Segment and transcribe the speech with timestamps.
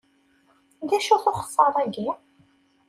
[0.89, 2.09] D acu-t uxeṣṣar-agi?